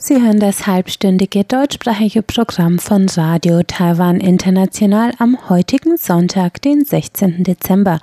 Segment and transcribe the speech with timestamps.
[0.00, 7.42] Sie hören das halbstündige deutschsprachige Programm von Radio Taiwan International am heutigen Sonntag, den 16.
[7.42, 7.98] Dezember.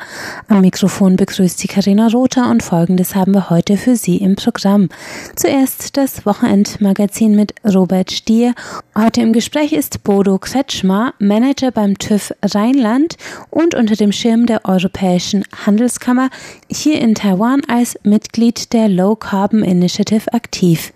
[0.49, 4.89] Am Mikrofon begrüßt Sie Karina Rother und Folgendes haben wir heute für Sie im Programm.
[5.37, 8.55] Zuerst das Wochenendmagazin mit Robert Stier.
[8.97, 13.15] Heute im Gespräch ist Bodo Kretschmer, Manager beim TÜV Rheinland
[13.51, 16.29] und unter dem Schirm der Europäischen Handelskammer
[16.69, 20.91] hier in Taiwan als Mitglied der Low Carbon Initiative aktiv.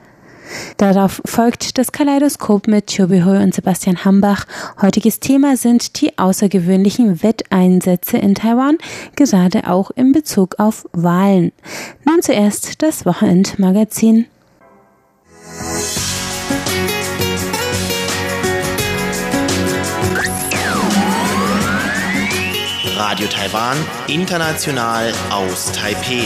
[0.77, 4.45] Darauf folgt das Kaleidoskop mit Chobihoy und Sebastian Hambach.
[4.81, 8.77] Heutiges Thema sind die außergewöhnlichen Wetteinsätze in Taiwan,
[9.15, 11.51] gerade auch in Bezug auf Wahlen.
[12.05, 14.25] Nun zuerst das Wochenendmagazin.
[22.97, 26.25] Radio Taiwan, international aus Taipei.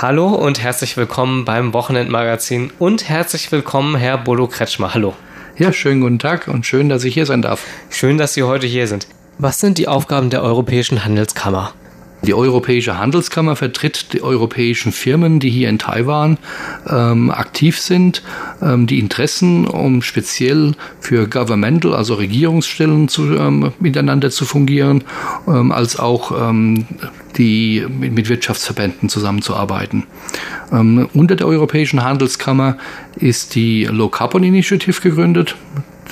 [0.00, 4.94] Hallo und herzlich willkommen beim Wochenendmagazin und herzlich willkommen, Herr Bolo Kretschmer.
[4.94, 5.14] Hallo.
[5.56, 7.66] Ja, schönen guten Tag und schön, dass ich hier sein darf.
[7.90, 9.08] Schön, dass Sie heute hier sind.
[9.38, 11.72] Was sind die Aufgaben der Europäischen Handelskammer?
[12.22, 16.38] Die Europäische Handelskammer vertritt die europäischen Firmen, die hier in Taiwan
[16.88, 18.22] ähm, aktiv sind,
[18.62, 25.04] ähm, die Interessen, um speziell für Governmental, also Regierungsstellen zu, ähm, miteinander zu fungieren,
[25.46, 26.86] ähm, als auch ähm,
[27.36, 30.04] die mit, Wirtschaftsverbänden zusammenzuarbeiten.
[30.72, 32.78] Ähm, unter der Europäischen Handelskammer
[33.16, 35.56] ist die Low Carbon Initiative gegründet.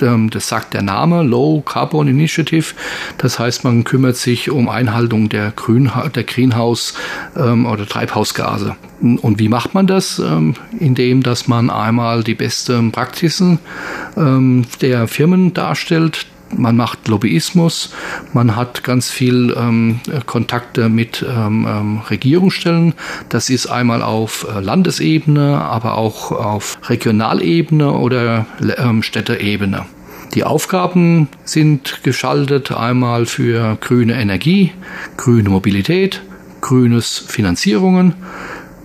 [0.01, 2.73] Ähm, das sagt der Name, Low Carbon Initiative.
[3.17, 6.93] Das heißt, man kümmert sich um Einhaltung der, Grün, der Greenhouse-
[7.35, 8.75] ähm, oder Treibhausgase.
[9.01, 10.19] Und wie macht man das?
[10.19, 13.59] Ähm, indem, dass man einmal die besten Praxisen
[14.15, 17.93] der Firmen darstellt, man macht Lobbyismus,
[18.33, 22.93] man hat ganz viel ähm, Kontakte mit ähm, ähm Regierungsstellen.
[23.29, 28.45] Das ist einmal auf äh, Landesebene, aber auch auf Regionalebene oder
[28.77, 29.85] ähm, Städteebene.
[30.33, 34.73] Die Aufgaben sind geschaltet einmal für grüne Energie,
[35.15, 36.21] grüne Mobilität,
[36.61, 38.13] grünes Finanzierungen,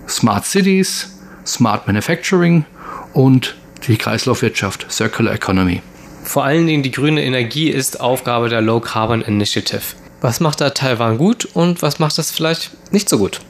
[0.07, 2.65] Smart Cities, Smart Manufacturing
[3.13, 3.55] und
[3.87, 5.81] die Kreislaufwirtschaft, Circular Economy.
[6.23, 9.81] Vor allen Dingen die grüne Energie ist Aufgabe der Low Carbon Initiative.
[10.21, 13.41] Was macht da Taiwan gut und was macht es vielleicht nicht so gut?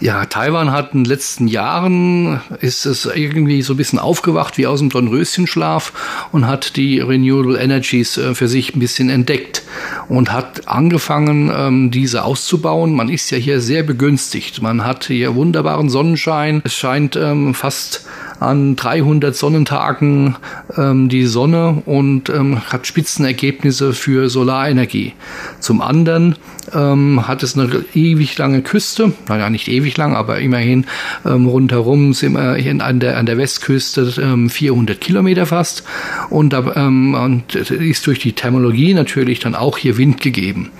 [0.00, 4.66] Ja, Taiwan hat in den letzten Jahren ist es irgendwie so ein bisschen aufgewacht wie
[4.66, 5.92] aus dem Dornröschenschlaf
[6.32, 9.62] und hat die Renewable Energies äh, für sich ein bisschen entdeckt
[10.08, 12.94] und hat angefangen, ähm, diese auszubauen.
[12.94, 14.62] Man ist ja hier sehr begünstigt.
[14.62, 16.62] Man hat hier wunderbaren Sonnenschein.
[16.64, 18.06] Es scheint ähm, fast
[18.40, 20.36] an 300 Sonnentagen
[20.76, 25.12] ähm, die Sonne und ähm, hat Spitzenergebnisse für Solarenergie.
[25.60, 26.36] Zum anderen
[26.74, 30.86] ähm, hat es eine ewig lange Küste, naja, nicht ewig lang, aber immerhin
[31.26, 35.84] ähm, rundherum sind wir hier an der, an der Westküste ähm, 400 Kilometer fast
[36.30, 40.70] und, ähm, und ist durch die Thermologie natürlich dann auch hier Wind gegeben.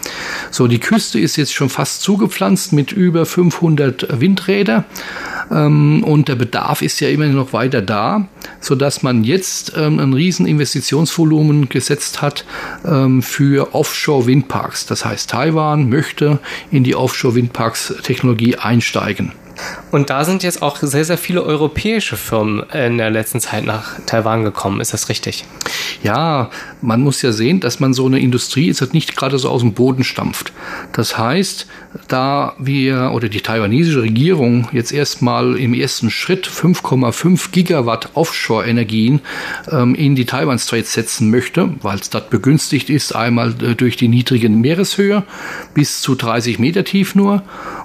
[0.51, 4.85] So, die Küste ist jetzt schon fast zugepflanzt mit über 500 Windräder
[5.51, 8.29] und der Bedarf ist ja immer noch weiter da,
[8.61, 12.45] sodass man jetzt ähm, ein riesen Investitionsvolumen gesetzt hat
[12.85, 14.87] ähm, für Offshore-Windparks.
[14.87, 16.39] Das heißt, Taiwan möchte
[16.71, 19.33] in die Offshore-Windparks-Technologie einsteigen.
[19.91, 23.99] Und da sind jetzt auch sehr, sehr viele europäische Firmen in der letzten Zeit nach
[24.07, 24.81] Taiwan gekommen.
[24.81, 25.45] Ist das richtig?
[26.03, 26.51] Ja,
[26.81, 29.75] man muss ja sehen, dass man so eine Industrie jetzt nicht gerade so aus dem
[29.75, 30.53] Boden stampft.
[30.93, 31.67] Das heißt,
[32.09, 39.21] da wir oder die taiwanesische Regierung jetzt erstmal im ersten Schritt 5,5 Gigawatt Offshore-Energien
[39.71, 43.97] ähm, in die Taiwan Straits setzen möchte, weil es dort begünstigt ist, einmal äh, durch
[43.97, 45.25] die niedrige Meereshöhe
[45.75, 47.43] bis zu 30 Meter tief nur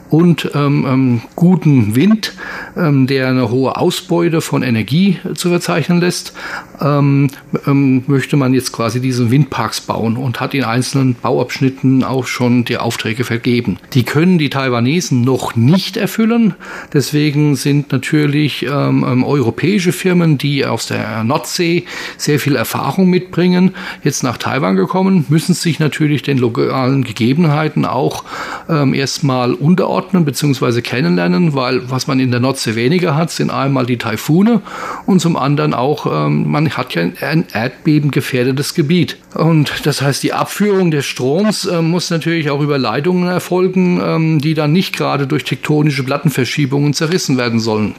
[0.09, 2.33] und ähm, ähm, guten Wind,
[2.77, 6.33] ähm, der eine hohe Ausbeute von Energie zu verzeichnen lässt,
[6.81, 7.29] ähm,
[7.65, 12.65] ähm, möchte man jetzt quasi diese Windparks bauen und hat in einzelnen Bauabschnitten auch schon
[12.65, 13.77] die Aufträge vergeben.
[13.93, 16.53] Die können die Taiwanesen noch nicht erfüllen.
[16.93, 21.85] Deswegen sind natürlich ähm, ähm, europäische Firmen, die aus der Nordsee
[22.17, 23.71] sehr viel Erfahrung mitbringen,
[24.03, 28.23] jetzt nach Taiwan gekommen, müssen sich natürlich den lokalen Gegebenheiten auch
[28.69, 30.81] ähm, erstmal unterordnen bzw.
[30.81, 34.61] kennenlernen, weil was man in der Nordsee Einflüsse weniger hat, sind einmal die Taifune
[35.05, 39.17] und zum anderen auch, ähm, man hat ja ein erdbebengefährdetes Gebiet.
[39.33, 44.39] Und das heißt, die Abführung des Stroms äh, muss natürlich auch über Leitungen erfolgen, ähm,
[44.39, 47.95] die dann nicht gerade durch tektonische Plattenverschiebungen zerrissen werden sollen.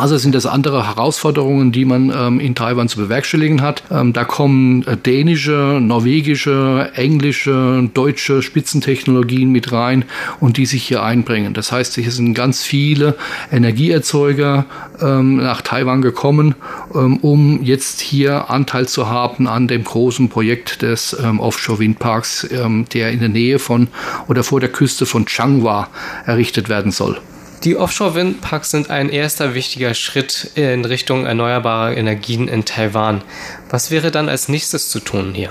[0.00, 3.82] Also sind das andere Herausforderungen, die man ähm, in Taiwan zu bewerkstelligen hat.
[3.90, 10.06] Ähm, da kommen äh, dänische, norwegische, englische, deutsche Spitzentechnologien mit rein
[10.40, 11.52] und die sich hier einbringen.
[11.52, 13.14] Das heißt, hier sind ganz viele
[13.52, 14.64] Energieerzeuger
[15.02, 16.54] ähm, nach Taiwan gekommen,
[16.94, 22.86] ähm, um jetzt hier Anteil zu haben an dem großen Projekt des ähm, Offshore-Windparks, ähm,
[22.94, 23.88] der in der Nähe von
[24.28, 25.88] oder vor der Küste von Changhua
[26.24, 27.18] errichtet werden soll.
[27.64, 33.22] Die Offshore-Windparks sind ein erster wichtiger Schritt in Richtung erneuerbarer Energien in Taiwan.
[33.68, 35.50] Was wäre dann als nächstes zu tun hier?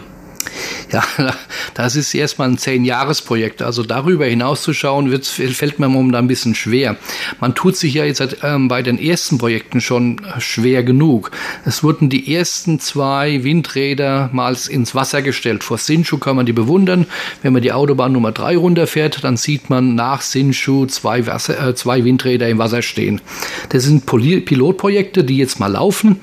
[1.19, 1.33] Ja,
[1.75, 3.62] das ist erstmal ein Zehn-Jahres-Projekt.
[3.62, 6.95] Also darüber hinaus zu schauen, wird, fällt mir momentan ein bisschen schwer.
[7.39, 11.31] Man tut sich ja jetzt ähm, bei den ersten Projekten schon schwer genug.
[11.65, 15.63] Es wurden die ersten zwei Windräder mal ins Wasser gestellt.
[15.63, 17.06] Vor Sinshu kann man die bewundern.
[17.44, 21.75] Wenn man die Autobahn Nummer drei runterfährt, dann sieht man nach Sinshu zwei, Wasser, äh,
[21.75, 23.21] zwei Windräder im Wasser stehen.
[23.69, 26.19] Das sind Pilotprojekte, die jetzt mal laufen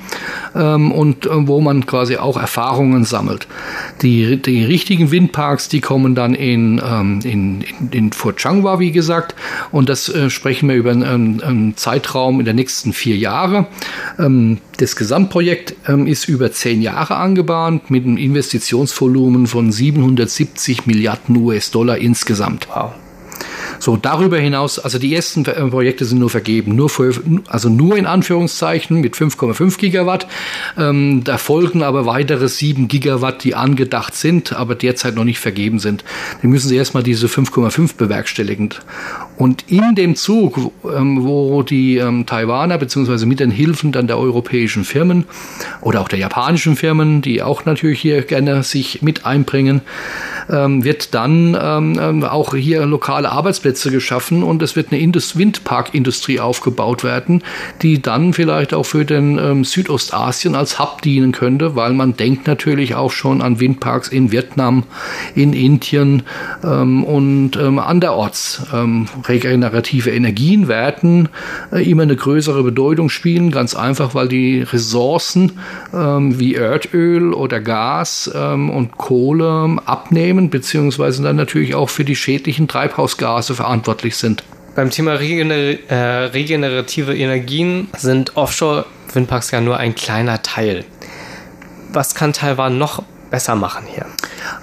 [0.56, 3.46] ähm, und äh, wo man quasi auch Erfahrungen sammelt.
[4.02, 8.92] Die, die richtigen Windparks, die kommen dann in, ähm, in, in, in Fort Changhua, wie
[8.92, 9.34] gesagt.
[9.72, 13.66] Und das äh, sprechen wir über einen, einen, Zeitraum in der nächsten vier Jahre.
[14.18, 21.36] Ähm, das Gesamtprojekt ähm, ist über zehn Jahre angebahnt mit einem Investitionsvolumen von 770 Milliarden
[21.36, 22.68] US-Dollar insgesamt.
[22.72, 22.92] Wow.
[23.78, 27.14] So, darüber hinaus, also die ersten äh, Projekte sind nur vergeben, nur für,
[27.48, 30.26] also nur in Anführungszeichen mit 5,5 Gigawatt.
[30.76, 35.78] Ähm, da folgen aber weitere 7 Gigawatt, die angedacht sind, aber derzeit noch nicht vergeben
[35.78, 36.04] sind.
[36.42, 38.70] Dann müssen sie erstmal diese 5,5 bewerkstelligen.
[39.36, 44.18] Und in dem Zug, ähm, wo die ähm, Taiwaner beziehungsweise mit den Hilfen dann der
[44.18, 45.26] europäischen Firmen
[45.82, 49.82] oder auch der japanischen Firmen, die auch natürlich hier gerne sich mit einbringen,
[50.50, 55.36] ähm, wird dann ähm, ähm, auch hier lokale Arbeitsplätze geschaffen und es wird eine Indus
[55.36, 57.42] Windparkindustrie aufgebaut werden,
[57.82, 62.46] die dann vielleicht auch für den ähm, Südostasien als Hub dienen könnte, weil man denkt
[62.46, 64.84] natürlich auch schon an Windparks in Vietnam,
[65.34, 66.22] in Indien
[66.64, 68.62] ähm, und ähm, anderorts.
[69.28, 71.28] regenerative Energien werden
[71.72, 75.52] äh, immer eine größere Bedeutung spielen, ganz einfach, weil die Ressourcen
[75.92, 82.68] wie Erdöl oder Gas und Kohle abnehmen Unternehmen beziehungsweise dann natürlich auch für die schädlichen
[82.68, 84.42] Treibhausgase verantwortlich sind.
[84.74, 85.54] Beim Thema regener
[85.88, 90.84] äh, regenerative Energien sind Offshore-Windparks ja nur ein kleiner Teil.
[91.92, 94.06] Was kann Taiwan noch besser machen hier?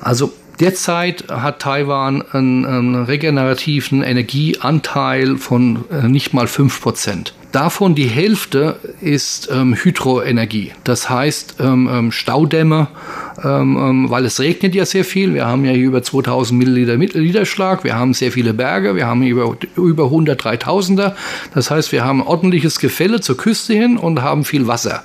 [0.02, 7.32] Also Derzeit hat Taiwan einen, einen regenerativen Energieanteil von äh, nicht mal 5%.
[7.52, 10.72] Davon die Hälfte ist ähm, Hydroenergie.
[10.84, 12.88] Das heißt ähm, ähm Staudämme,
[13.44, 15.34] ähm, ähm, weil es regnet ja sehr viel.
[15.34, 17.84] Wir haben ja hier über 2000 Milliliter Niederschlag.
[17.84, 18.96] Wir haben sehr viele Berge.
[18.96, 21.14] Wir haben über, über 100 3000er.
[21.54, 25.04] Das heißt, wir haben ordentliches Gefälle zur Küste hin und haben viel Wasser.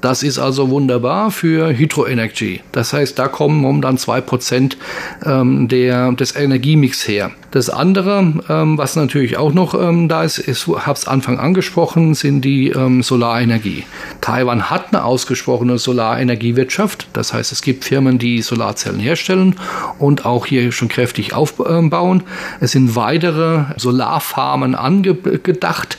[0.00, 2.60] Das ist also wunderbar für Hydroenergie.
[2.72, 4.76] Das heißt, da kommen momentan 2%
[5.24, 7.30] ähm, der, des Energiemix her.
[7.50, 12.14] Das andere, ähm, was natürlich auch noch ähm, da ist, ich habe es Anfang angesprochen,
[12.14, 13.84] sind die ähm, Solarenergie.
[14.20, 17.08] Taiwan hat eine ausgesprochene Solarenergiewirtschaft.
[17.12, 19.56] Das heißt, es gibt Firmen, die Solarzellen herstellen
[19.98, 22.22] und auch hier schon kräftig aufbauen.
[22.60, 25.98] Es sind weitere Solarfarmen angedacht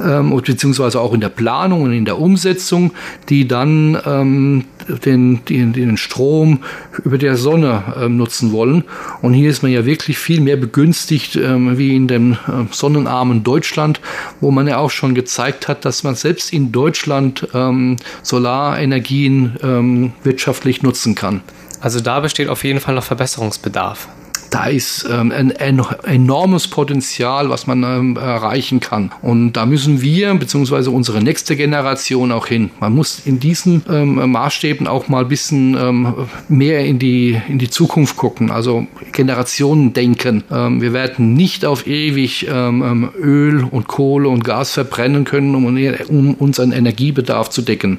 [0.00, 2.92] ähm, beziehungsweise auch in der Planung und in der Umsetzung,
[3.28, 4.64] die dann ähm,
[5.04, 6.60] den, den, den Strom
[7.04, 8.84] über der Sonne ähm, nutzen wollen.
[9.20, 12.36] Und hier ist man ja wirklich viel mehr begünstigt ähm, wie in dem äh,
[12.70, 14.00] sonnenarmen Deutschland,
[14.40, 20.12] wo man ja auch schon gezeigt hat, dass man selbst in Deutschland ähm, Solarenergien ähm,
[20.22, 21.40] wirtschaftlich nutzen kann.
[21.80, 24.08] Also da besteht auf jeden Fall noch Verbesserungsbedarf
[24.52, 29.10] da ist ähm, ein, ein, enormes Potenzial, was man ähm, erreichen kann.
[29.22, 32.70] Und da müssen wir, beziehungsweise unsere nächste Generation auch hin.
[32.78, 36.14] Man muss in diesen ähm, Maßstäben auch mal ein bisschen ähm,
[36.48, 40.44] mehr in die, in die Zukunft gucken, also Generationen denken.
[40.50, 45.64] Ähm, wir werden nicht auf ewig ähm, Öl und Kohle und Gas verbrennen können, um,
[46.08, 47.98] um unseren Energiebedarf zu decken.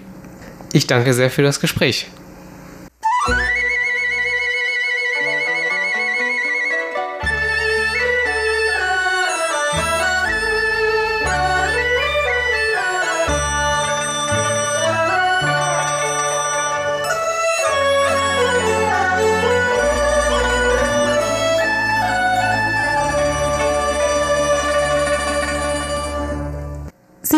[0.72, 2.07] Ich danke sehr für das Gespräch.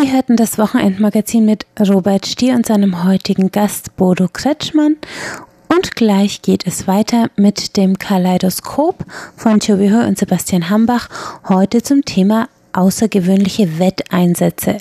[0.06, 4.94] Sie hörten das Wochenendmagazin mit Robert Stier und seinem heutigen Gast Bodo Kretschmann.
[5.66, 9.04] Und gleich geht es weiter mit dem Kaleidoskop
[9.36, 11.08] von Tobi Höh und Sebastian Hambach.
[11.48, 14.78] Heute zum Thema außergewöhnliche Wetteinsätze.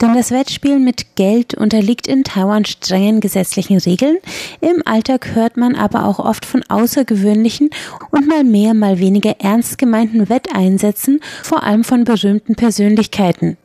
[0.00, 4.18] Denn das Wettspielen mit Geld unterliegt in Taiwan strengen gesetzlichen Regeln.
[4.60, 7.70] Im Alltag hört man aber auch oft von außergewöhnlichen
[8.10, 13.56] und mal mehr, mal weniger ernst gemeinten Wetteinsätzen, vor allem von berühmten Persönlichkeiten.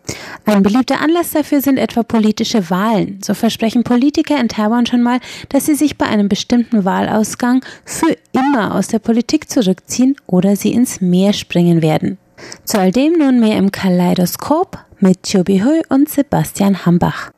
[0.45, 3.19] Ein beliebter Anlass dafür sind etwa politische Wahlen.
[3.23, 5.19] So versprechen Politiker in Taiwan schon mal,
[5.49, 10.73] dass sie sich bei einem bestimmten Wahlausgang für immer aus der Politik zurückziehen oder sie
[10.73, 12.17] ins Meer springen werden.
[12.63, 17.31] Zu all dem nunmehr im Kaleidoskop mit Chobi Hui und Sebastian Hambach.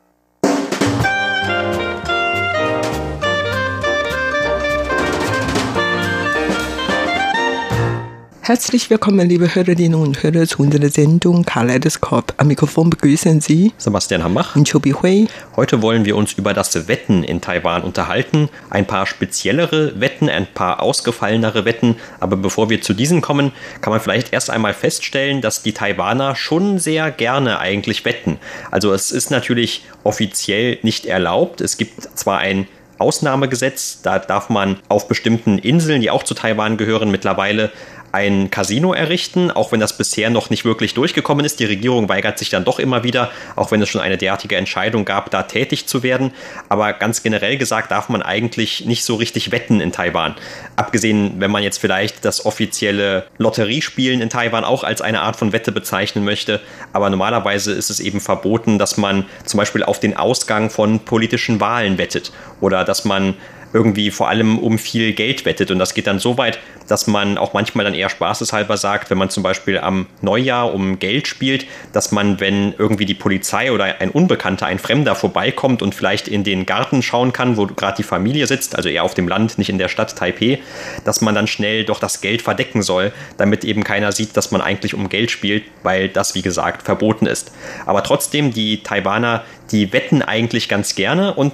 [8.44, 12.34] Herzlich willkommen, liebe Hörerinnen und Hörer, zu unserer Sendung Kaleidoskop.
[12.38, 15.28] Am Mikrofon begrüßen Sie Sebastian Hambach und Chobi Hui.
[15.54, 18.48] Heute wollen wir uns über das Wetten in Taiwan unterhalten.
[18.68, 21.94] Ein paar speziellere Wetten, ein paar ausgefallenere Wetten.
[22.18, 26.34] Aber bevor wir zu diesen kommen, kann man vielleicht erst einmal feststellen, dass die Taiwaner
[26.34, 28.38] schon sehr gerne eigentlich wetten.
[28.72, 31.60] Also es ist natürlich offiziell nicht erlaubt.
[31.60, 32.66] Es gibt zwar ein
[32.98, 34.00] Ausnahmegesetz.
[34.02, 37.70] Da darf man auf bestimmten Inseln, die auch zu Taiwan gehören, mittlerweile
[38.12, 41.60] ein Casino errichten, auch wenn das bisher noch nicht wirklich durchgekommen ist.
[41.60, 45.06] Die Regierung weigert sich dann doch immer wieder, auch wenn es schon eine derartige Entscheidung
[45.06, 46.32] gab, da tätig zu werden.
[46.68, 50.34] Aber ganz generell gesagt darf man eigentlich nicht so richtig wetten in Taiwan.
[50.76, 55.52] Abgesehen, wenn man jetzt vielleicht das offizielle Lotteriespielen in Taiwan auch als eine Art von
[55.52, 56.60] Wette bezeichnen möchte.
[56.92, 61.60] Aber normalerweise ist es eben verboten, dass man zum Beispiel auf den Ausgang von politischen
[61.60, 63.34] Wahlen wettet oder dass man
[63.72, 65.70] irgendwie vor allem um viel Geld wettet.
[65.70, 69.18] Und das geht dann so weit, dass man auch manchmal dann eher spaßeshalber sagt, wenn
[69.18, 74.00] man zum Beispiel am Neujahr um Geld spielt, dass man, wenn irgendwie die Polizei oder
[74.00, 78.02] ein Unbekannter, ein Fremder vorbeikommt und vielleicht in den Garten schauen kann, wo gerade die
[78.02, 80.58] Familie sitzt, also eher auf dem Land, nicht in der Stadt Taipei,
[81.04, 84.60] dass man dann schnell doch das Geld verdecken soll, damit eben keiner sieht, dass man
[84.60, 87.52] eigentlich um Geld spielt, weil das, wie gesagt, verboten ist.
[87.86, 91.52] Aber trotzdem, die Taiwaner, die wetten eigentlich ganz gerne und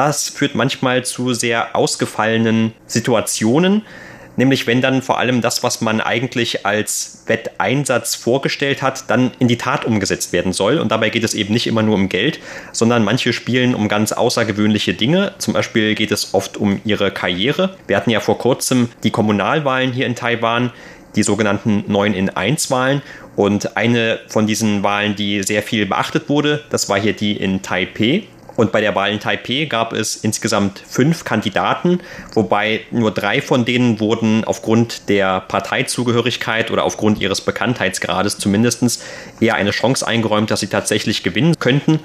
[0.00, 3.82] das führt manchmal zu sehr ausgefallenen Situationen.
[4.36, 9.46] Nämlich wenn dann vor allem das, was man eigentlich als Wetteinsatz vorgestellt hat, dann in
[9.46, 10.78] die Tat umgesetzt werden soll.
[10.78, 12.40] Und dabei geht es eben nicht immer nur um Geld,
[12.72, 15.34] sondern manche spielen um ganz außergewöhnliche Dinge.
[15.36, 17.76] Zum Beispiel geht es oft um ihre Karriere.
[17.86, 20.72] Wir hatten ja vor kurzem die Kommunalwahlen hier in Taiwan
[21.14, 23.02] die sogenannten 9 in 1 Wahlen.
[23.36, 27.60] Und eine von diesen Wahlen, die sehr viel beachtet wurde, das war hier die in
[27.60, 28.24] Taipei.
[28.60, 32.00] Und bei der Wahl in Taipei gab es insgesamt fünf Kandidaten,
[32.34, 39.02] wobei nur drei von denen wurden aufgrund der Parteizugehörigkeit oder aufgrund ihres Bekanntheitsgrades zumindest
[39.40, 42.00] eher eine Chance eingeräumt, dass sie tatsächlich gewinnen könnten.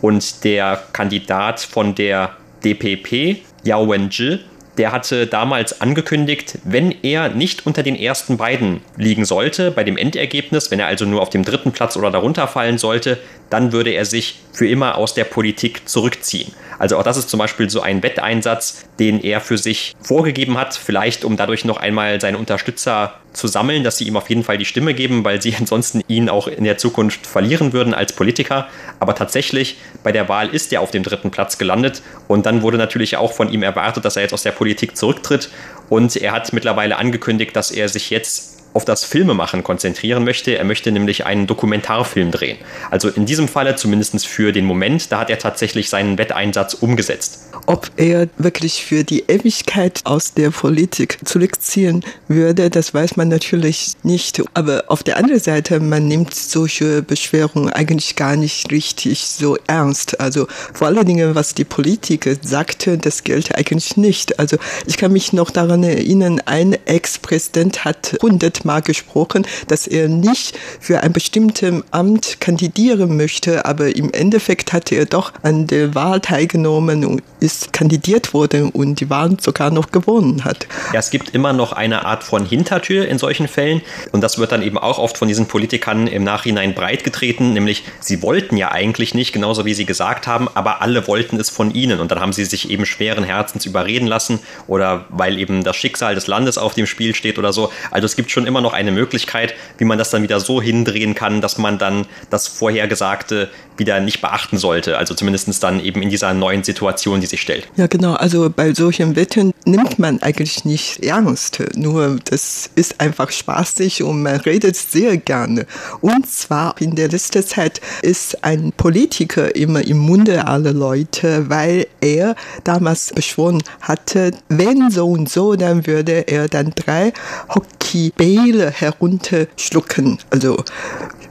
[0.00, 2.32] Und der Kandidat von der
[2.64, 4.40] DPP, Yao Wen-ji,
[4.78, 9.96] der hatte damals angekündigt, wenn er nicht unter den ersten beiden liegen sollte bei dem
[9.96, 13.18] Endergebnis, wenn er also nur auf dem dritten Platz oder darunter fallen sollte,
[13.50, 16.52] dann würde er sich für immer aus der Politik zurückziehen.
[16.80, 20.74] Also auch das ist zum Beispiel so ein Wetteinsatz, den er für sich vorgegeben hat,
[20.74, 24.56] vielleicht um dadurch noch einmal seine Unterstützer zu sammeln, dass sie ihm auf jeden Fall
[24.56, 28.66] die Stimme geben, weil sie ansonsten ihn auch in der Zukunft verlieren würden als Politiker.
[28.98, 32.78] Aber tatsächlich, bei der Wahl ist er auf dem dritten Platz gelandet und dann wurde
[32.78, 35.50] natürlich auch von ihm erwartet, dass er jetzt aus der Politik zurücktritt
[35.90, 40.56] und er hat mittlerweile angekündigt, dass er sich jetzt auf das Filmemachen konzentrieren möchte.
[40.56, 42.58] Er möchte nämlich einen Dokumentarfilm drehen.
[42.90, 47.49] Also in diesem Falle zumindest für den Moment, da hat er tatsächlich seinen Wetteinsatz umgesetzt.
[47.66, 53.94] Ob er wirklich für die Ewigkeit aus der Politik zurückziehen würde, das weiß man natürlich
[54.02, 54.42] nicht.
[54.54, 60.20] Aber auf der anderen Seite, man nimmt solche Beschwerungen eigentlich gar nicht richtig so ernst.
[60.20, 64.38] Also vor allen Dingen, was die Politiker sagten, das gilt eigentlich nicht.
[64.38, 70.08] Also ich kann mich noch daran erinnern, ein Ex-Präsident hat 100 Mal gesprochen, dass er
[70.08, 75.94] nicht für ein bestimmtes Amt kandidieren möchte, aber im Endeffekt hat er doch an der
[75.94, 80.66] Wahl teilgenommen und ist kandidiert worden und die Wahl sogar noch gewonnen hat.
[80.92, 84.52] Ja, es gibt immer noch eine Art von Hintertür in solchen Fällen und das wird
[84.52, 89.14] dann eben auch oft von diesen Politikern im Nachhinein breitgetreten, nämlich sie wollten ja eigentlich
[89.14, 92.32] nicht, genauso wie sie gesagt haben, aber alle wollten es von ihnen und dann haben
[92.32, 96.74] sie sich eben schweren Herzens überreden lassen oder weil eben das Schicksal des Landes auf
[96.74, 97.70] dem Spiel steht oder so.
[97.90, 101.14] Also es gibt schon immer noch eine Möglichkeit, wie man das dann wieder so hindrehen
[101.14, 104.98] kann, dass man dann das Vorhergesagte wieder nicht beachten sollte.
[104.98, 107.68] Also zumindest dann eben in dieser neuen Situation, die sich gestellt.
[107.76, 108.12] Ja, genau.
[108.14, 111.62] Also bei solchen Wetten nimmt man eigentlich nicht ernst.
[111.74, 115.66] Nur das ist einfach spaßig und man redet sehr gerne.
[116.02, 121.86] Und zwar in der letzten Zeit ist ein Politiker immer im Munde aller Leute, weil
[122.02, 127.12] er damals beschworen hatte, wenn so und so, dann würde er dann drei
[127.54, 130.18] Hockeybälle herunterschlucken.
[130.28, 130.62] Also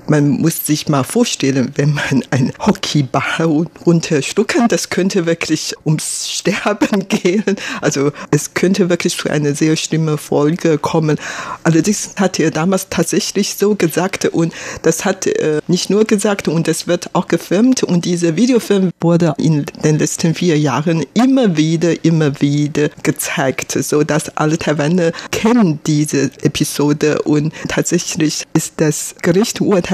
[0.09, 7.07] man muss sich mal vorstellen, wenn man einen Hockeyball runterschlucken, das könnte wirklich ums Sterben
[7.09, 7.55] gehen.
[7.81, 11.17] Also es könnte wirklich zu einer sehr schlimmen Folge kommen.
[11.63, 16.67] Allerdings hat er damals tatsächlich so gesagt und das hat er nicht nur gesagt und
[16.67, 22.03] es wird auch gefilmt und dieser Videofilm wurde in den letzten vier Jahren immer wieder,
[22.03, 29.15] immer wieder gezeigt, so dass alle Taiwaner kennen diese Episode und tatsächlich ist das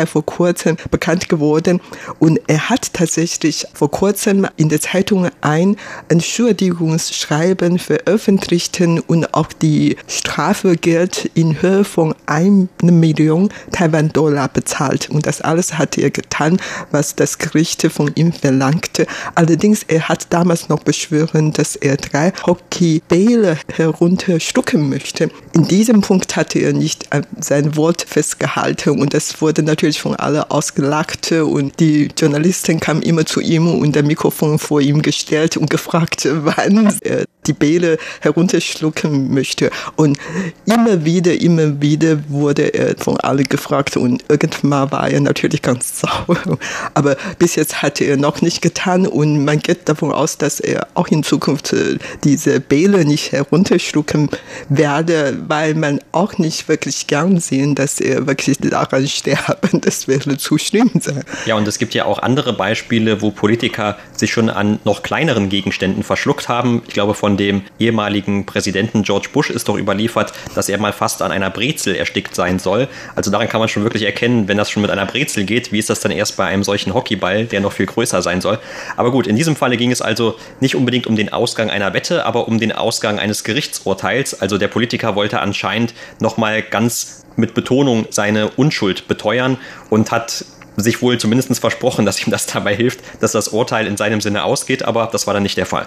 [0.06, 1.82] Gerichtsurteil vor kurzem bekannt geworden
[2.20, 5.78] und er hat tatsächlich vor kurzem in der Zeitung ein
[6.10, 15.10] Entschuldigungsschreiben veröffentlicht und auch die Strafegeld in Höhe von 1 Million Taiwan-Dollar bezahlt.
[15.10, 16.58] Und das alles hat er getan,
[16.92, 19.06] was das Gericht von ihm verlangte.
[19.36, 25.30] Allerdings, er hat damals noch beschworen, dass er drei Hockeybälle herunterstucken möchte.
[25.54, 27.08] In diesem Punkt hatte er nicht
[27.40, 33.02] sein Wort festgehalten und das wurde natürlich natürlich von alle ausgelacht und die Journalisten kamen
[33.02, 37.98] immer zu ihm und der Mikrofon vor ihm gestellt und gefragt, wann er die Bälle
[38.22, 39.70] herunterschlucken möchte.
[39.96, 40.18] Und
[40.66, 46.02] immer wieder, immer wieder wurde er von allen gefragt und irgendwann war er natürlich ganz
[46.02, 46.58] sauer.
[46.94, 50.88] Aber bis jetzt hat er noch nicht getan und man geht davon aus, dass er
[50.94, 54.30] auch in Zukunft äh, diese Bälle nicht herunterschlucken
[54.70, 59.82] werde, weil man auch nicht wirklich gern sehen, dass er wirklich daran sterben.
[59.86, 61.24] Das wäre zu schlimm sein.
[61.46, 65.50] Ja, und es gibt ja auch andere Beispiele, wo Politiker sich schon an noch kleineren
[65.50, 66.82] Gegenständen verschluckt haben.
[66.88, 71.22] Ich glaube, von dem ehemaligen Präsidenten George Bush ist doch überliefert, dass er mal fast
[71.22, 72.88] an einer Brezel erstickt sein soll.
[73.16, 75.80] Also daran kann man schon wirklich erkennen, wenn das schon mit einer Brezel geht, wie
[75.80, 78.60] ist das dann erst bei einem solchen Hockeyball, der noch viel größer sein soll.
[78.98, 82.26] Aber gut, in diesem Falle ging es also nicht unbedingt um den Ausgang einer Wette,
[82.26, 84.42] aber um den Ausgang eines Gerichtsurteils.
[84.42, 89.58] Also der Politiker wollte anscheinend nochmal ganz mit Betonung seine Unschuld beteuern
[89.90, 90.46] und hat
[90.78, 94.44] sich wohl zumindest versprochen, dass ihm das dabei hilft, dass das Urteil in seinem Sinne
[94.44, 95.86] ausgeht, aber das war dann nicht der Fall.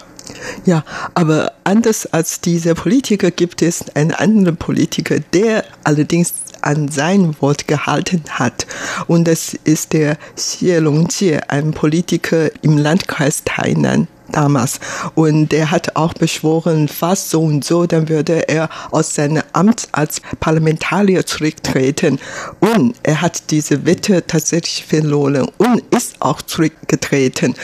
[0.64, 7.37] Ja, aber anders als dieser Politiker gibt es einen anderen Politiker, der allerdings an sein
[7.40, 8.66] Wort gehalten hat.
[9.07, 14.81] Und das ist der Xie Longjie, ein Politiker im Landkreis Tainan damals.
[15.14, 19.88] Und er hat auch beschworen, fast so und so, dann würde er aus seinem Amt
[19.93, 22.19] als Parlamentarier zurücktreten.
[22.61, 27.55] Und er hat diese Wette tatsächlich verloren und ist auch zurückgetreten.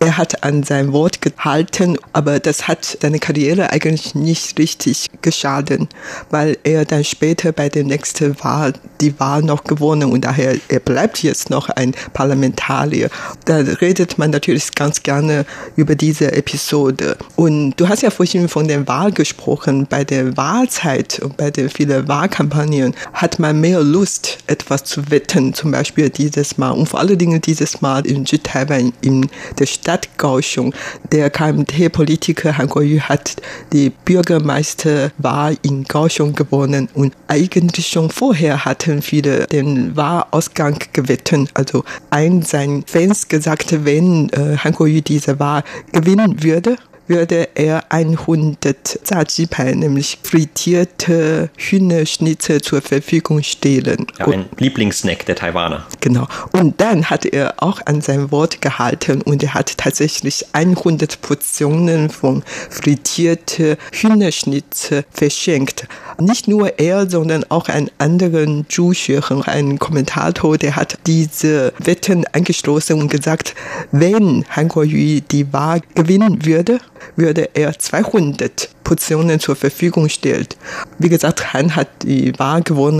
[0.00, 5.88] Er hat an sein Wort gehalten, aber das hat seine Karriere eigentlich nicht richtig geschadet,
[6.30, 10.80] weil er dann später bei der nächsten Wahl die Wahl noch gewonnen und daher er
[10.80, 13.10] bleibt jetzt noch ein Parlamentarier.
[13.44, 17.16] Da redet man natürlich ganz gerne über diese Episode.
[17.34, 19.86] Und du hast ja vorhin von der Wahl gesprochen.
[19.88, 25.54] Bei der Wahlzeit und bei den vielen Wahlkampagnen hat man mehr Lust, etwas zu wetten.
[25.54, 29.87] Zum Beispiel dieses Mal und vor allen Dingen dieses Mal in Südtaiwan in der Stadt
[29.88, 30.74] Stadt Kaohsiung.
[31.12, 33.36] Der KMT-Politiker Han Kuo-yu hat
[33.72, 41.48] die Bürgermeisterwahl in Kaohsiung gewonnen und eigentlich schon vorher hatten viele den Wahlausgang gewettet.
[41.54, 46.76] Also ein seinen Fans gesagt, wenn äh, Han Kuo-yu diese Wahl gewinnen würde,
[47.08, 54.06] würde er 100 Zajipai, nämlich frittierte Hühnerschnitzel zur Verfügung stellen.
[54.18, 55.86] Ja, ein Lieblingssnack der Taiwaner.
[56.00, 56.26] Genau.
[56.52, 62.10] Und dann hat er auch an sein Wort gehalten und er hat tatsächlich 100 Portionen
[62.10, 65.86] von frittierte Hühnerschnitzel verschenkt.
[66.20, 72.24] Nicht nur er, sondern auch ein anderen Zhu Xuehen, ein Kommentator, der hat diese Wetten
[72.32, 73.54] angeschlossen und gesagt,
[73.92, 76.80] wenn Han Kuo-yu die Wahl gewinnen würde,
[77.16, 80.56] würde er 200 Portionen zur Verfügung stellt.
[80.98, 82.32] Wie gesagt, Han hat die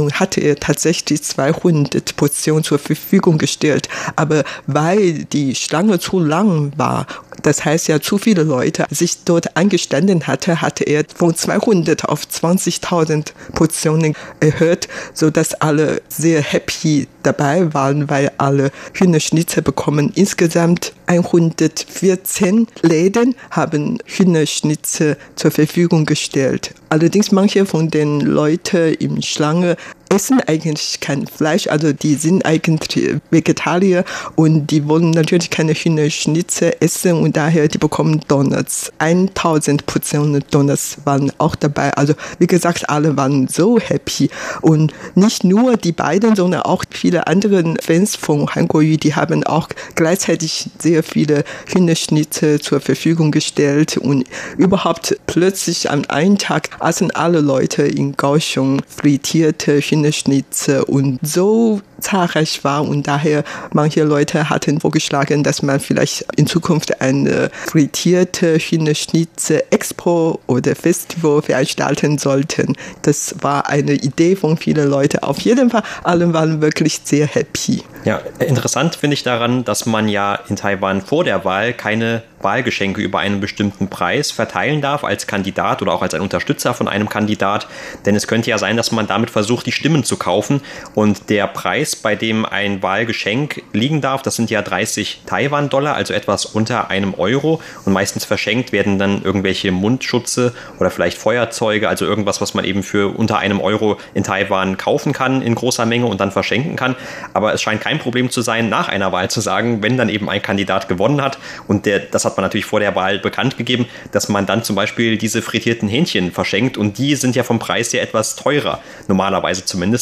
[0.01, 3.89] und hatte er tatsächlich 200 Portionen zur Verfügung gestellt.
[4.15, 7.07] Aber weil die Schlange zu lang war,
[7.43, 12.23] das heißt ja zu viele Leute sich dort angestanden hatte, hatte er von 200 auf
[12.23, 20.13] 20.000 Portionen erhöht, so dass alle sehr happy dabei waren, weil alle Hühnerschnitzel bekommen.
[20.15, 26.75] Insgesamt 114 Läden haben Hühnerschnitzel zur Verfügung gestellt.
[26.91, 29.77] Allerdings manche von den Leuten im Schlange
[30.11, 34.05] essen eigentlich kein Fleisch, also die sind eigentlich Vegetarier
[34.37, 38.91] und die wollen natürlich keine Hühnerschnitzel essen und daher die bekommen Donuts.
[38.99, 41.93] 1000 Portionen Donuts waren auch dabei.
[41.95, 44.31] Also wie gesagt, alle waren so happy
[44.63, 49.69] und nicht nur die beiden, sondern auch viele andere Fans von Hanguoyu, die haben auch
[49.95, 54.25] gleichzeitig sehr viele Hühnerschnitzel zur Verfügung gestellt und
[54.57, 62.65] überhaupt plötzlich an einem Tag aßen alle Leute in Kaohsiung frittierte Hühnerschnitzel und so zahlreich
[62.65, 69.63] war und daher manche Leute hatten vorgeschlagen, dass man vielleicht in Zukunft eine frittierte Hühnerschnitzel
[69.71, 72.77] Expo oder Festival veranstalten sollten.
[73.03, 75.19] Das war eine Idee von vielen Leuten.
[75.21, 77.83] Auf jeden Fall, alle waren wirklich sehr happy.
[78.05, 83.01] Ja, interessant finde ich daran, dass man ja in Taiwan vor der Wahl keine Wahlgeschenke
[83.01, 87.09] über einen bestimmten Preis verteilen darf als Kandidat oder auch als ein Unterstützer von einem
[87.09, 87.67] Kandidat.
[88.07, 90.61] Denn es könnte ja sein, dass man damit versucht, die Stimmen zu kaufen.
[90.95, 96.15] Und der Preis, bei dem ein Wahlgeschenk liegen darf, das sind ja 30 Taiwan-Dollar, also
[96.15, 97.61] etwas unter einem Euro.
[97.85, 102.83] Und meistens verschenkt werden dann irgendwelche Mundschutze oder vielleicht Feuerzeuge, also irgendwas, was man eben
[102.83, 106.97] für unter einem Euro in Taiwan kaufen kann in großer Menge und dann verschenken kann.
[107.35, 110.29] Aber es scheint kein Problem zu sein, nach einer Wahl zu sagen, wenn dann eben
[110.29, 113.87] ein Kandidat gewonnen hat und der, das hat man natürlich vor der Wahl bekannt gegeben,
[114.13, 117.93] dass man dann zum Beispiel diese frittierten Hähnchen verschenkt und die sind ja vom Preis
[117.93, 119.99] ja etwas teurer, normalerweise zumindest.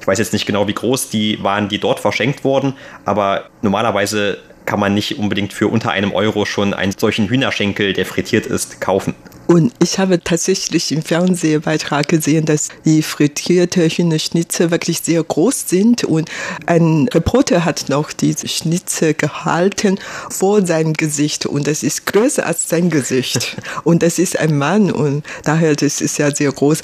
[0.00, 4.38] Ich weiß jetzt nicht genau, wie groß die waren, die dort verschenkt wurden, aber normalerweise
[4.68, 8.82] kann man nicht unbedingt für unter einem Euro schon einen solchen Hühnerschenkel, der frittiert ist,
[8.82, 9.14] kaufen.
[9.48, 16.04] Und ich habe tatsächlich im Fernsehbeitrag gesehen, dass die frittierte Hühnerschnitzel wirklich sehr groß sind.
[16.04, 16.28] Und
[16.66, 21.46] ein Reporter hat noch diese Schnitzel gehalten vor seinem Gesicht.
[21.46, 23.56] Und das ist größer als sein Gesicht.
[23.84, 24.90] Und das ist ein Mann.
[24.92, 26.82] Und daher, das ist ja sehr groß.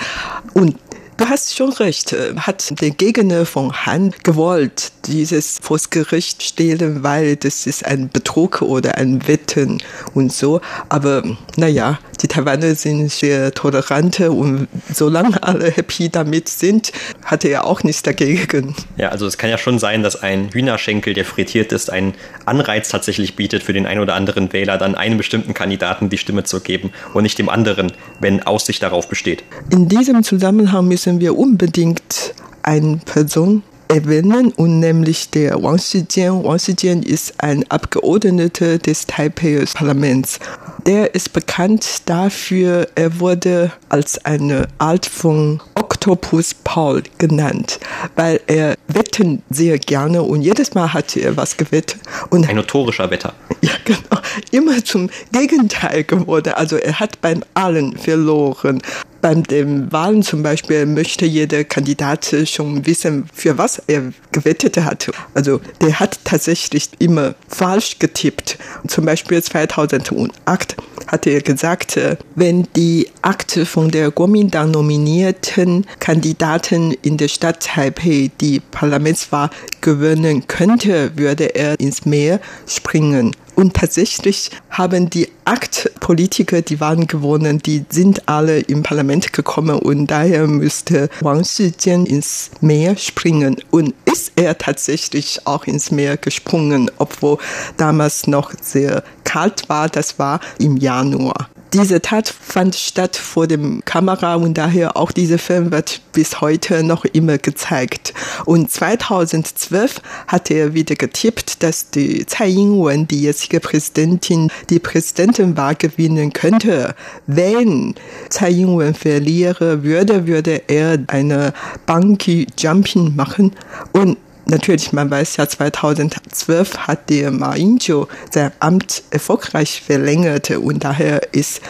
[0.55, 0.79] Und
[1.17, 2.13] Du hast schon recht.
[2.13, 8.09] Äh, hat der Gegner von Han gewollt, dieses vors Gericht stellen, weil das ist ein
[8.11, 9.83] Betrug oder ein Wetten
[10.15, 10.61] und so.
[10.89, 11.23] Aber
[11.57, 16.93] naja, die Taiwaner sind sehr tolerant und solange alle happy damit sind,
[17.25, 18.75] hatte er auch nichts dagegen.
[18.97, 22.15] Ja, also es kann ja schon sein, dass ein Hühnerschenkel, der frittiert ist, einen
[22.47, 26.45] Anreiz tatsächlich bietet für den einen oder anderen Wähler, dann einem bestimmten Kandidaten die Stimme
[26.45, 29.45] zu geben und nicht dem anderen, wenn Aussicht darauf besteht.
[29.71, 36.45] In diesem Zusammenhang müssen wir unbedingt eine Person erwähnen, und nämlich der Wang Shijian.
[36.45, 40.39] Wang Shijian ist ein Abgeordneter des Taipei-Parlaments.
[40.87, 47.81] Der ist bekannt dafür, er wurde als eine Art von Octopus Paul genannt,
[48.17, 52.01] weil er wetten sehr gerne und jedes Mal hat er was gewettet.
[52.31, 53.33] Und ein notorischer Wetter.
[53.63, 54.21] Ja, genau.
[54.51, 56.53] Immer zum Gegenteil geworden.
[56.55, 58.83] Also er hat beim Allen verloren
[59.25, 65.11] beim den Wahlen zum Beispiel möchte jeder Kandidat schon wissen, für was er gewettet hat.
[65.33, 68.59] Also der hat tatsächlich immer falsch getippt.
[68.87, 71.99] Zum Beispiel 2008 hatte er gesagt,
[72.35, 79.49] wenn die Akte von der Kuomintang nominierten Kandidaten in der Stadt Taipei die Parlamentswahl
[79.85, 83.37] gewinnen könnte, würde er ins Meer springen.
[83.55, 89.79] Und tatsächlich haben die acht Politiker, die waren gewonnen, die sind alle im Parlament gekommen
[89.79, 93.57] und daher müsste Wang Shijian ins Meer springen.
[93.71, 97.39] Und ist er tatsächlich auch ins Meer gesprungen, obwohl
[97.77, 101.49] damals noch sehr kalt war, das war im Januar.
[101.75, 106.85] Diese Tat fand statt vor dem Kamera und daher auch dieser Film wird bis heute
[106.85, 108.15] noch immer gezeigt.
[108.45, 115.75] Und 2012 hat er wieder getippt, dass die Tsai Ing-wen, die jetzige Präsidentin, die Präsidentenwahl
[115.75, 116.95] gewinnen könnte.
[117.27, 117.97] Wenn
[118.29, 121.53] Tsai Ing-wen verliere würde, würde er eine
[121.87, 123.51] Bungee Jumping machen
[123.91, 130.85] und Natürlich, man weiß ja, 2012 hat der Ma Ying-jeou sein Amt erfolgreich verlängert und
[130.85, 131.63] daher ist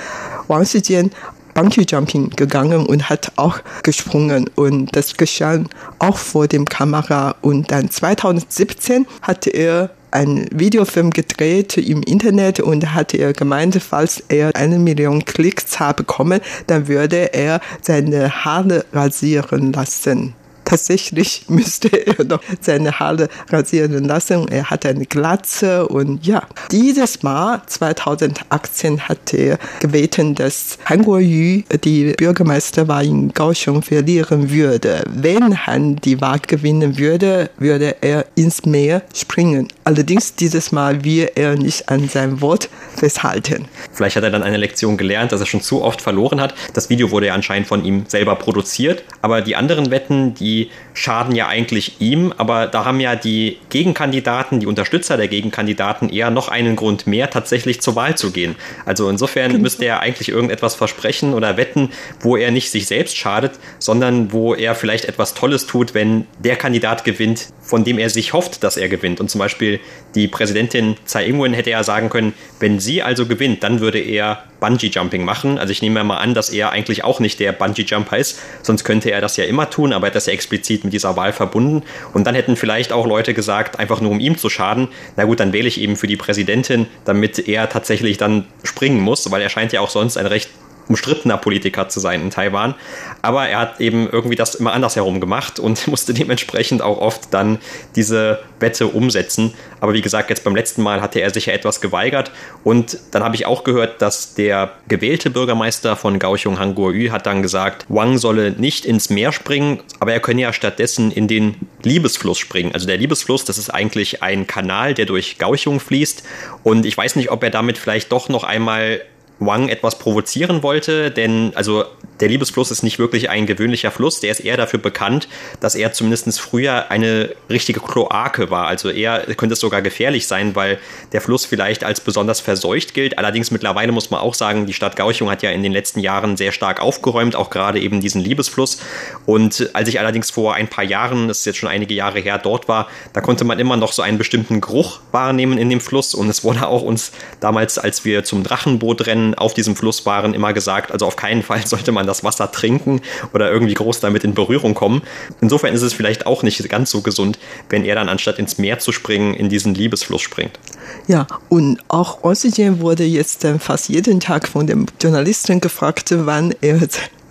[0.48, 1.10] Wang Shijian
[1.54, 5.60] Bungee Jumping gegangen und hat auch gesprungen und das geschah
[6.00, 12.92] auch vor dem Kamera und dann 2017 hatte er einen Videofilm gedreht im Internet und
[12.92, 18.84] hatte er gemeint, falls er eine Million Klicks habe bekommen, dann würde er seine Haare
[18.92, 20.34] rasieren lassen.
[20.64, 24.48] Tatsächlich müsste er noch seine Haare rasieren lassen.
[24.48, 31.62] Er hat eine Glatze und ja, dieses Mal 2018 hat er gebeten, dass Han Kuo-yu
[31.84, 35.04] die Bürgermeisterwahl in Kaohsiung verlieren würde.
[35.08, 39.68] Wenn Han die Wahl gewinnen würde, würde er ins Meer springen.
[39.84, 43.66] Allerdings dieses Mal will er nicht an sein Wort festhalten.
[43.92, 46.54] Vielleicht hat er dann eine Lektion gelernt, dass er schon zu oft verloren hat.
[46.72, 49.04] Das Video wurde ja anscheinend von ihm selber produziert.
[49.22, 50.53] Aber die anderen Wetten, die
[50.94, 52.32] schaden ja eigentlich ihm.
[52.36, 57.30] Aber da haben ja die Gegenkandidaten, die Unterstützer der Gegenkandidaten eher noch einen Grund mehr,
[57.30, 58.56] tatsächlich zur Wahl zu gehen.
[58.86, 59.62] Also insofern genau.
[59.62, 61.90] müsste er eigentlich irgendetwas versprechen oder wetten,
[62.20, 66.56] wo er nicht sich selbst schadet, sondern wo er vielleicht etwas Tolles tut, wenn der
[66.56, 69.20] Kandidat gewinnt, von dem er sich hofft, dass er gewinnt.
[69.20, 69.80] Und zum Beispiel
[70.14, 74.44] die Präsidentin Tsai Ing-wen hätte ja sagen können, wenn sie also gewinnt, dann würde er
[74.64, 75.58] Bungee-Jumping machen.
[75.58, 79.10] Also ich nehme mal an, dass er eigentlich auch nicht der Bungee-Jumper ist, sonst könnte
[79.10, 81.82] er das ja immer tun, aber er hat das ja explizit mit dieser Wahl verbunden.
[82.14, 85.40] Und dann hätten vielleicht auch Leute gesagt, einfach nur um ihm zu schaden, na gut,
[85.40, 89.50] dann wähle ich eben für die Präsidentin, damit er tatsächlich dann springen muss, weil er
[89.50, 90.48] scheint ja auch sonst ein recht
[90.88, 92.74] umstrittener Politiker zu sein in Taiwan.
[93.22, 97.58] Aber er hat eben irgendwie das immer andersherum gemacht und musste dementsprechend auch oft dann
[97.96, 99.54] diese Wette umsetzen.
[99.80, 102.30] Aber wie gesagt, jetzt beim letzten Mal hatte er sich ja etwas geweigert.
[102.62, 107.26] Und dann habe ich auch gehört, dass der gewählte Bürgermeister von Kaohsiung, Han Kuo-yu, hat
[107.26, 111.56] dann gesagt, Wang solle nicht ins Meer springen, aber er könne ja stattdessen in den
[111.82, 112.72] Liebesfluss springen.
[112.72, 116.22] Also der Liebesfluss, das ist eigentlich ein Kanal, der durch Kaohsiung fließt.
[116.62, 119.02] Und ich weiß nicht, ob er damit vielleicht doch noch einmal
[119.46, 121.84] Wang etwas provozieren wollte, denn also
[122.20, 125.28] der Liebesfluss ist nicht wirklich ein gewöhnlicher Fluss, der ist eher dafür bekannt,
[125.60, 128.66] dass er zumindest früher eine richtige Kloake war.
[128.66, 130.78] Also eher könnte es sogar gefährlich sein, weil
[131.12, 133.18] der Fluss vielleicht als besonders verseucht gilt.
[133.18, 136.36] Allerdings mittlerweile muss man auch sagen, die Stadt Gauchung hat ja in den letzten Jahren
[136.36, 138.78] sehr stark aufgeräumt, auch gerade eben diesen Liebesfluss.
[139.26, 142.38] Und als ich allerdings vor ein paar Jahren, das ist jetzt schon einige Jahre her,
[142.38, 146.14] dort war, da konnte man immer noch so einen bestimmten Geruch wahrnehmen in dem Fluss.
[146.14, 149.06] Und es wurde auch uns damals, als wir zum Drachenboot
[149.38, 153.00] auf diesem Fluss waren, immer gesagt, also auf keinen Fall sollte man das Wasser trinken
[153.32, 155.02] oder irgendwie groß damit in Berührung kommen.
[155.40, 158.78] Insofern ist es vielleicht auch nicht ganz so gesund, wenn er dann anstatt ins Meer
[158.78, 160.58] zu springen, in diesen Liebesfluss springt.
[161.06, 166.80] Ja, und auch Oxygen wurde jetzt fast jeden Tag von dem Journalisten gefragt, wann er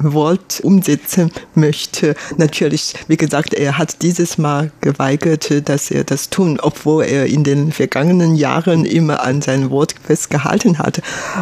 [0.03, 2.15] Wort umsetzen möchte.
[2.37, 7.43] Natürlich, wie gesagt, er hat dieses Mal geweigert, dass er das tun, obwohl er in
[7.43, 11.01] den vergangenen Jahren immer an sein Wort festgehalten hat.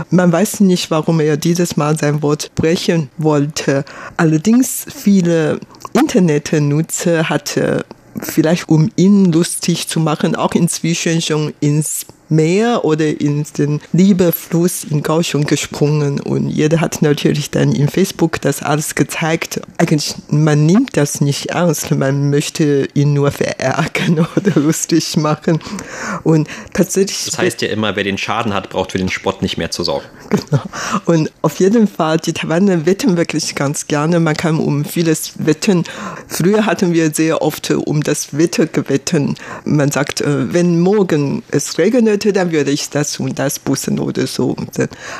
[0.09, 3.85] Man weiß nicht, warum er dieses Mal sein Wort brechen wollte.
[4.17, 5.59] Allerdings viele
[5.93, 7.85] Internetnutzer hatte
[8.21, 14.85] vielleicht um ihn lustig zu machen, auch inzwischen schon ins Meer oder in den Liebefluss
[14.85, 19.59] in Kaohsiung gesprungen und jeder hat natürlich dann in Facebook das alles gezeigt.
[19.77, 25.59] Eigentlich, man nimmt das nicht ernst, man möchte ihn nur verärgern oder lustig machen
[26.23, 27.25] und tatsächlich...
[27.25, 29.83] Das heißt ja immer, wer den Schaden hat, braucht für den Spott nicht mehr zu
[29.83, 30.05] sorgen.
[30.31, 30.63] Genau.
[31.05, 34.19] Und auf jeden Fall, die Taiwaner wetten wirklich ganz gerne.
[34.21, 35.83] Man kann um vieles wetten.
[36.27, 39.35] Früher hatten wir sehr oft um das Wetter gewetten.
[39.65, 43.99] Man sagt, äh, wenn morgen es regnet, wollte, dann würde ich das und das bussen
[43.99, 44.55] oder so.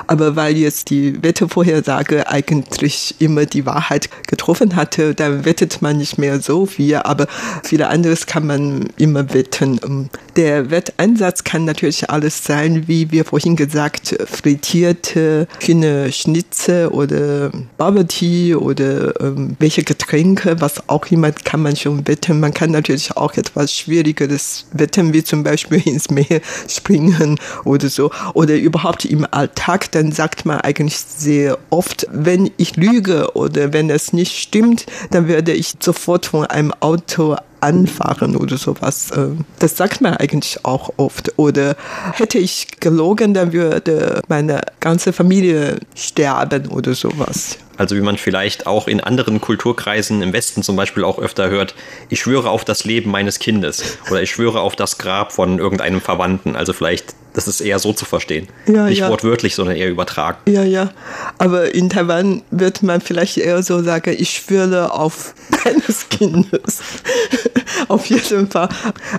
[0.08, 6.18] Aber weil jetzt die Wettervorhersage eigentlich immer die Wahrheit getroffen hatte, dann wettet man nicht
[6.18, 7.28] mehr so viel, aber
[7.64, 10.10] viele anderes kann man immer wetten.
[10.36, 18.56] Der Wetteinsatz kann natürlich alles sein, wie wir vorhin gesagt, frittierte Hühnerschnitze oder Bubble Tea
[18.56, 22.40] oder ähm, welche Getränke, was auch immer kann man schon wetten.
[22.40, 27.90] Man kann natürlich auch etwas Schwierigeres wetten, wie zum Beispiel ins Meer springen springen oder
[27.90, 28.12] so.
[28.34, 33.90] Oder überhaupt im Alltag, dann sagt man eigentlich sehr oft, wenn ich lüge oder wenn
[33.90, 39.12] es nicht stimmt, dann werde ich sofort von einem Auto anfahren oder sowas.
[39.16, 41.38] Ähm, das sagt man eigentlich auch oft.
[41.38, 41.76] Oder
[42.14, 47.58] hätte ich gelogen, dann würde meine ganze Familie sterben oder sowas.
[47.82, 51.74] Also wie man vielleicht auch in anderen Kulturkreisen im Westen zum Beispiel auch öfter hört,
[52.10, 56.00] ich schwöre auf das Leben meines Kindes oder ich schwöre auf das Grab von irgendeinem
[56.00, 56.56] Verwandten.
[56.56, 58.48] Also vielleicht, das ist eher so zu verstehen.
[58.68, 59.10] Ja, Nicht ja.
[59.10, 60.38] wortwörtlich, sondern eher übertragen.
[60.48, 60.92] Ja, ja.
[61.40, 66.82] Aber in Taiwan wird man vielleicht eher so sagen, ich schwöre auf deines Kindes.
[67.88, 68.70] Auf jeden Fall.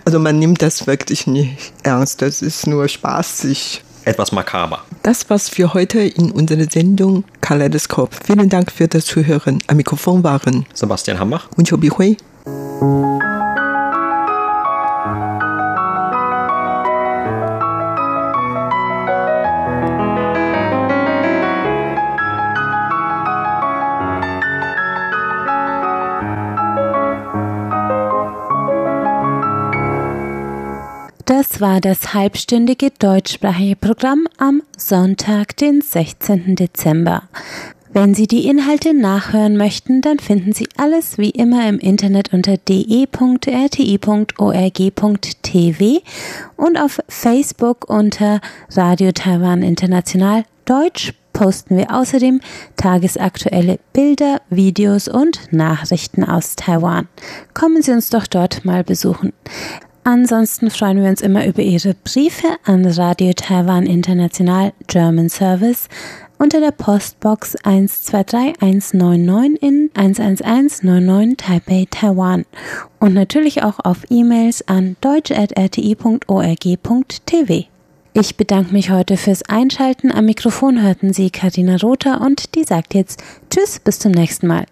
[0.05, 2.23] Also man nimmt das wirklich nicht ernst.
[2.23, 4.81] Das ist nur spaßig etwas makaber.
[5.03, 8.11] Das war's für heute in unserer Sendung Kaleidoskop.
[8.25, 9.59] Vielen Dank für das Zuhören.
[9.67, 12.17] Am Mikrofon waren Sebastian Hambach und Chobi Hui.
[31.63, 36.57] War das halbstündige deutschsprachige Programm am Sonntag, den 16.
[36.57, 37.23] Dezember.
[37.93, 42.57] Wenn Sie die Inhalte nachhören möchten, dann finden Sie alles wie immer im Internet unter
[42.57, 43.23] de.rti.org.tv
[46.57, 48.41] und auf Facebook unter
[48.73, 52.41] Radio Taiwan International Deutsch posten wir außerdem
[52.77, 57.07] tagesaktuelle Bilder, Videos und Nachrichten aus Taiwan.
[57.55, 59.33] Kommen Sie uns doch dort mal besuchen.
[60.05, 65.89] Ansonsten freuen wir uns immer über Ihre Briefe an Radio Taiwan International German Service
[66.39, 72.45] unter der Postbox 123199 in 11199 Taipei, Taiwan
[72.99, 77.69] und natürlich auch auf E-Mails an deutsch.rti.org.tv.
[78.15, 80.11] Ich bedanke mich heute fürs Einschalten.
[80.11, 84.67] Am Mikrofon hörten Sie Karina Rother und die sagt jetzt Tschüss, bis zum nächsten Mal.